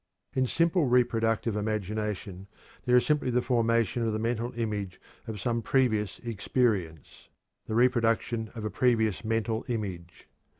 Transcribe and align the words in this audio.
In 0.33 0.47
simple 0.47 0.87
reproductive 0.87 1.55
imagination 1.55 2.47
there 2.85 2.95
is 2.95 3.05
simply 3.05 3.29
the 3.29 3.43
formation 3.43 4.01
of 4.01 4.13
the 4.13 4.17
mental 4.17 4.51
image 4.55 4.99
of 5.27 5.39
some 5.39 5.61
previous 5.61 6.17
experience 6.23 7.29
the 7.67 7.75
reproduction 7.75 8.49
of 8.55 8.65
a 8.65 8.71
previous 8.71 9.23
mental 9.23 9.63
image. 9.67 10.27